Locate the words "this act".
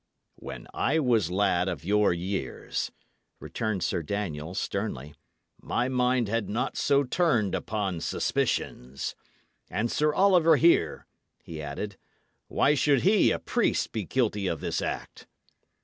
14.59-15.27